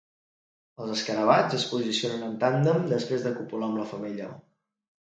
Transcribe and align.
Els 0.85 0.93
escarabats 0.95 1.59
es 1.59 1.67
posicionen 1.75 2.27
en 2.31 2.35
tàndem 2.47 2.89
després 2.97 3.29
de 3.31 3.39
copular 3.39 3.71
amb 3.71 3.83
la 3.85 3.89
femella. 3.95 4.37